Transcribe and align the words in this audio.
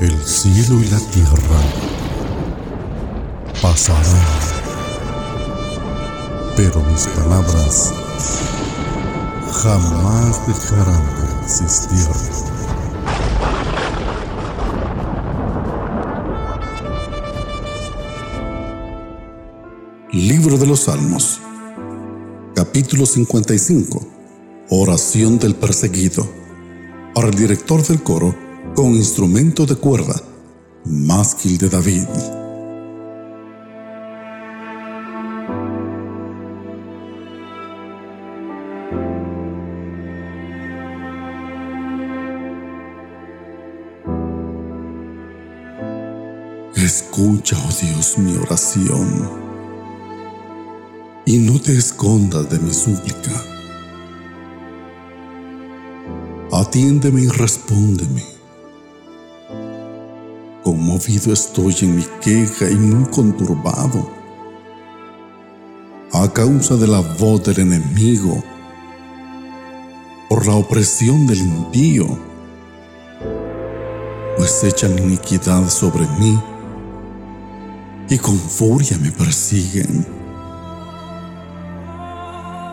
El 0.00 0.18
cielo 0.24 0.80
y 0.80 0.86
la 0.86 0.98
tierra 0.98 1.60
pasarán, 3.60 4.02
pero 6.56 6.82
mis 6.84 7.06
palabras 7.08 7.92
jamás 9.52 10.46
dejarán 10.46 11.04
de 11.04 11.42
existir. 11.44 12.08
Libro 20.12 20.56
de 20.56 20.66
los 20.66 20.80
Salmos, 20.80 21.42
capítulo 22.54 23.04
55, 23.04 24.00
Oración 24.70 25.38
del 25.38 25.54
perseguido. 25.54 26.26
Para 27.14 27.28
el 27.28 27.34
director 27.34 27.86
del 27.86 28.02
coro, 28.02 28.34
con 28.74 28.94
instrumento 28.94 29.66
de 29.66 29.76
cuerda, 29.76 30.14
másquil 30.84 31.58
de 31.58 31.68
David. 31.68 32.06
Escucha, 46.74 47.56
oh 47.58 47.86
Dios, 47.86 48.18
mi 48.18 48.36
oración, 48.36 49.28
y 51.26 51.38
no 51.38 51.60
te 51.60 51.76
escondas 51.76 52.48
de 52.48 52.58
mi 52.58 52.72
súplica. 52.72 53.30
Atiéndeme 56.52 57.22
y 57.22 57.28
respóndeme. 57.28 58.39
Conmovido 60.80 61.34
estoy 61.34 61.76
en 61.82 61.96
mi 61.96 62.04
queja 62.22 62.70
y 62.70 62.74
muy 62.74 63.04
conturbado 63.10 64.10
a 66.10 66.26
causa 66.32 66.74
de 66.76 66.86
la 66.86 67.00
voz 67.00 67.44
del 67.44 67.60
enemigo, 67.60 68.42
por 70.30 70.46
la 70.46 70.54
opresión 70.54 71.26
del 71.26 71.40
impío, 71.40 72.06
pues 74.38 74.64
echan 74.64 74.98
iniquidad 74.98 75.68
sobre 75.68 76.06
mí 76.18 76.40
y 78.08 78.16
con 78.16 78.38
furia 78.38 78.96
me 79.02 79.12
persiguen. 79.12 80.06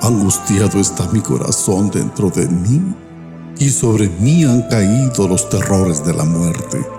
Angustiado 0.02 0.80
está 0.80 1.10
mi 1.12 1.20
corazón 1.20 1.92
dentro 1.92 2.30
de 2.30 2.48
mí 2.48 2.82
y 3.60 3.70
sobre 3.70 4.08
mí 4.08 4.46
han 4.46 4.62
caído 4.70 5.28
los 5.28 5.50
terrores 5.50 6.06
de 6.06 6.14
la 6.14 6.24
muerte. 6.24 6.97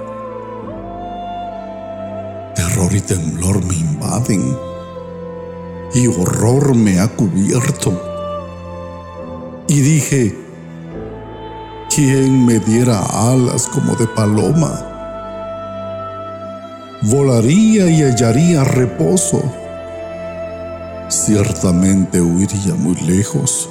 Y 2.91 3.01
temblor 3.01 3.65
me 3.65 3.75
invaden 3.75 4.57
y 5.95 6.07
horror 6.07 6.75
me 6.75 7.01
ha 7.01 7.09
cubierto. 7.09 7.93
Y 9.69 9.81
dije, 9.81 10.37
¿quién 11.95 12.47
me 12.47 12.59
diera 12.59 13.01
alas 13.01 13.69
como 13.69 13.95
de 13.95 14.07
paloma? 14.09 14.89
volaría 17.03 17.89
y 17.89 18.03
hallaría 18.03 18.65
reposo. 18.65 19.43
Ciertamente 21.09 22.21
huiría 22.21 22.75
muy 22.75 22.97
lejos. 22.97 23.69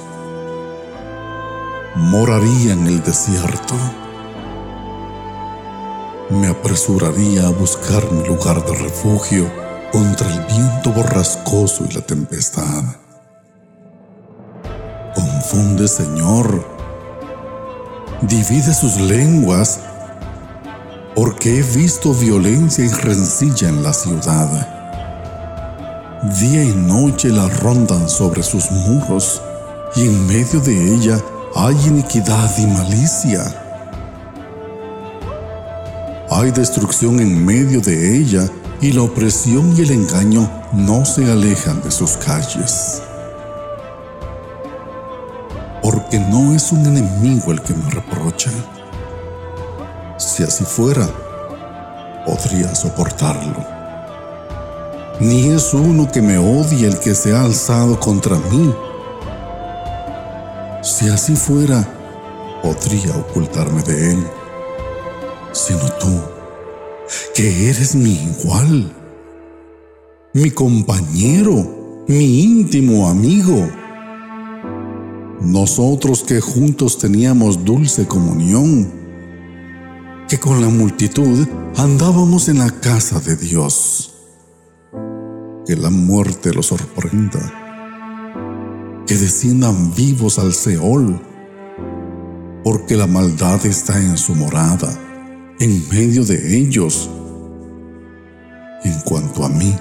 Moraría 1.94 2.72
en 2.72 2.86
el 2.86 3.02
desierto. 3.02 3.74
Me 6.30 6.46
apresuraría 6.48 7.46
a 7.46 7.50
buscar 7.50 8.12
mi 8.12 8.22
lugar 8.26 8.62
de 8.66 8.74
refugio 8.74 9.50
contra 9.90 10.28
el 10.30 10.44
viento 10.44 10.92
borrascoso 10.92 11.86
y 11.88 11.94
la 11.94 12.02
tempestad. 12.02 12.84
Confunde, 15.14 15.88
Señor. 15.88 16.66
Divide 18.20 18.74
sus 18.74 19.00
lenguas 19.00 19.80
porque 21.14 21.60
he 21.60 21.62
visto 21.62 22.12
violencia 22.12 22.84
y 22.84 22.88
rencilla 22.90 23.70
en 23.70 23.82
la 23.82 23.94
ciudad. 23.94 24.76
Día 26.38 26.62
y 26.62 26.74
noche 26.74 27.30
la 27.30 27.48
rondan 27.48 28.06
sobre 28.06 28.42
sus 28.42 28.70
muros, 28.70 29.40
y 29.96 30.02
en 30.02 30.26
medio 30.26 30.60
de 30.60 30.94
ella 30.94 31.18
hay 31.54 31.74
iniquidad 31.86 32.50
y 32.58 32.66
malicia. 32.66 33.67
Hay 36.30 36.50
destrucción 36.50 37.20
en 37.20 37.44
medio 37.44 37.80
de 37.80 38.18
ella, 38.18 38.48
y 38.80 38.92
la 38.92 39.02
opresión 39.02 39.74
y 39.76 39.82
el 39.82 39.90
engaño 39.90 40.48
no 40.72 41.04
se 41.04 41.30
alejan 41.30 41.82
de 41.82 41.90
sus 41.90 42.16
calles. 42.16 43.02
Porque 45.82 46.20
no 46.20 46.54
es 46.54 46.70
un 46.70 46.86
enemigo 46.86 47.50
el 47.50 47.60
que 47.62 47.74
me 47.74 47.90
reprocha 47.90 48.50
si 50.38 50.44
así 50.44 50.64
fuera, 50.64 51.08
podría 52.24 52.72
soportarlo. 52.74 53.56
Ni 55.20 55.48
es 55.48 55.74
uno 55.74 56.10
que 56.10 56.22
me 56.22 56.38
odie 56.38 56.86
el 56.86 57.00
que 57.00 57.14
se 57.14 57.34
ha 57.34 57.42
alzado 57.42 57.98
contra 57.98 58.36
mí. 58.36 58.72
Si 60.82 61.08
así 61.08 61.34
fuera, 61.34 61.84
podría 62.62 63.16
ocultarme 63.16 63.82
de 63.82 64.12
él, 64.12 64.26
sino 65.58 65.90
tú, 65.98 66.20
que 67.34 67.68
eres 67.68 67.96
mi 67.96 68.12
igual, 68.12 68.94
mi 70.32 70.50
compañero, 70.50 72.04
mi 72.06 72.42
íntimo 72.42 73.08
amigo. 73.08 73.68
Nosotros 75.40 76.22
que 76.22 76.40
juntos 76.40 76.98
teníamos 76.98 77.64
dulce 77.64 78.06
comunión, 78.06 78.88
que 80.28 80.38
con 80.38 80.60
la 80.60 80.68
multitud 80.68 81.46
andábamos 81.76 82.48
en 82.48 82.58
la 82.58 82.70
casa 82.70 83.18
de 83.20 83.36
Dios. 83.36 84.14
Que 85.66 85.76
la 85.76 85.90
muerte 85.90 86.54
los 86.54 86.66
sorprenda, 86.66 87.40
que 89.06 89.14
desciendan 89.16 89.94
vivos 89.94 90.38
al 90.38 90.54
Seol, 90.54 91.20
porque 92.64 92.96
la 92.96 93.06
maldad 93.06 93.64
está 93.66 94.00
en 94.00 94.16
su 94.16 94.34
morada, 94.34 95.07
en 95.60 95.88
medio 95.88 96.24
de 96.24 96.56
ellos. 96.56 97.10
En 98.84 99.00
cuanto 99.00 99.44
a 99.44 99.48
mí, 99.48 99.74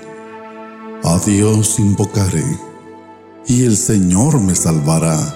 a 1.03 1.19
Dios 1.19 1.79
invocaré, 1.79 2.45
y 3.45 3.63
el 3.63 3.77
Señor 3.77 4.41
me 4.41 4.55
salvará. 4.55 5.35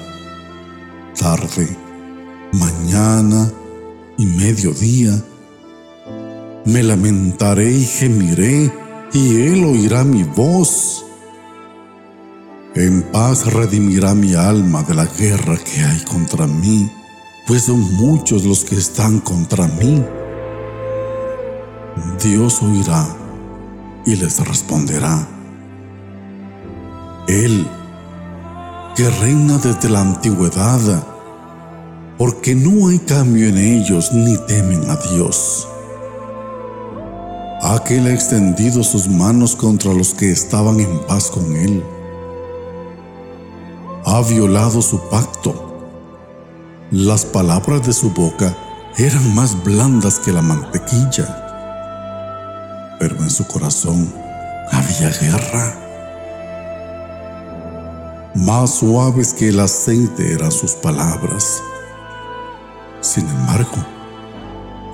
Tarde, 1.18 1.68
mañana, 2.54 3.52
y 4.18 4.26
mediodía. 4.26 5.24
Me 6.66 6.84
lamentaré 6.84 7.72
y 7.72 7.86
gemiré, 7.86 8.72
y 9.14 9.36
él 9.42 9.64
oirá 9.64 10.04
mi 10.04 10.24
voz. 10.24 11.06
En 12.76 13.04
paz 13.04 13.52
redimirá 13.52 14.16
mi 14.16 14.34
alma 14.34 14.82
de 14.84 14.96
la 14.96 15.06
guerra 15.06 15.58
que 15.58 15.84
hay 15.84 16.04
contra 16.06 16.48
mí, 16.48 16.90
pues 17.46 17.64
son 17.64 17.80
muchos 17.96 18.46
los 18.46 18.64
que 18.64 18.76
están 18.76 19.20
contra 19.20 19.68
mí. 19.68 20.04
Dios 22.22 22.62
oirá 22.62 23.08
y 24.06 24.16
les 24.16 24.46
responderá. 24.46 25.28
Él, 27.28 27.68
que 28.96 29.10
reina 29.10 29.58
desde 29.58 29.90
la 29.90 30.02
antigüedad, 30.02 31.04
porque 32.18 32.56
no 32.56 32.88
hay 32.88 33.00
cambio 33.00 33.48
en 33.48 33.58
ellos 33.58 34.12
ni 34.14 34.38
temen 34.46 34.90
a 34.90 34.96
Dios. 34.96 35.68
Aquel 37.62 38.08
ha 38.08 38.14
extendido 38.14 38.84
sus 38.84 39.08
manos 39.08 39.56
contra 39.56 39.94
los 39.94 40.14
que 40.14 40.32
estaban 40.32 40.80
en 40.80 41.00
paz 41.08 41.30
con 41.30 41.56
él. 41.56 41.84
Ha 44.06 44.22
violado 44.22 44.82
su 44.82 45.00
pacto. 45.10 45.68
Las 46.90 47.24
palabras 47.24 47.86
de 47.86 47.94
su 47.94 48.10
boca 48.10 48.56
eran 48.98 49.36
más 49.36 49.64
blandas 49.64 50.20
que 50.20 50.32
la 50.32 50.42
mantequilla, 50.42 51.51
pero 53.02 53.18
en 53.18 53.30
su 53.30 53.46
corazón 53.48 54.14
había 54.72 55.10
guerra. 55.10 55.76
Más 58.34 58.76
suaves 58.76 59.34
que 59.34 59.50
el 59.50 59.60
aceite 59.60 60.32
eran 60.32 60.52
sus 60.52 60.72
palabras 60.76 61.62
sin 63.02 63.28
embargo, 63.28 63.84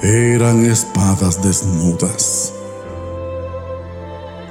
eran 0.02 0.66
espadas 0.66 1.44
desnudas. 1.44 2.54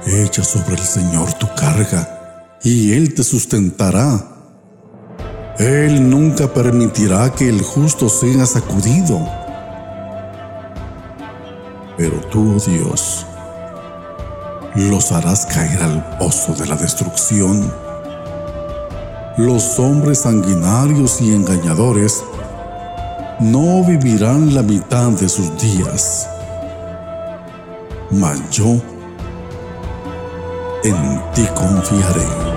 Echa 0.05 0.43
sobre 0.43 0.75
el 0.75 0.81
Señor 0.83 1.33
tu 1.33 1.47
carga, 1.55 2.55
y 2.61 2.93
Él 2.93 3.15
te 3.15 3.23
sustentará. 3.23 4.23
Él 5.57 6.07
nunca 6.07 6.53
permitirá 6.53 7.33
que 7.33 7.49
el 7.49 7.63
justo 7.63 8.09
sea 8.09 8.45
sacudido. 8.45 9.27
Pero 11.97 12.21
tú, 12.29 12.57
oh 12.57 12.59
Dios, 12.59 13.25
los 14.77 15.11
harás 15.11 15.47
caer 15.47 15.81
al 15.81 16.17
pozo 16.17 16.53
de 16.53 16.67
la 16.67 16.75
destrucción. 16.75 17.73
Los 19.37 19.79
hombres 19.79 20.19
sanguinarios 20.19 21.19
y 21.19 21.33
engañadores 21.33 22.23
no 23.39 23.83
vivirán 23.83 24.53
la 24.53 24.61
mitad 24.61 25.09
de 25.09 25.29
sus 25.29 25.57
días. 25.57 26.29
Mas 28.11 28.39
yo 28.51 28.79
en 30.83 31.21
ti 31.33 31.45
confiaré. 31.55 32.56